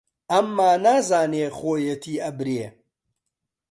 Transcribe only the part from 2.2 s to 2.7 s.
ئەبرێ